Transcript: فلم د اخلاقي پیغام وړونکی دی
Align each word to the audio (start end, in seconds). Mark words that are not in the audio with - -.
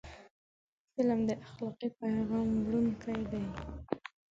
فلم 0.93 1.19
د 1.29 1.31
اخلاقي 1.45 1.89
پیغام 1.99 2.49
وړونکی 2.65 3.19
دی 3.31 3.43